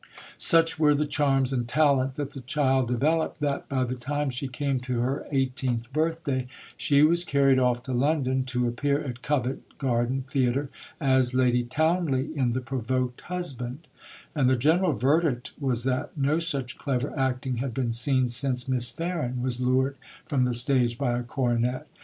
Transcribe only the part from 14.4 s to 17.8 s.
the general verdict was that no such clever acting had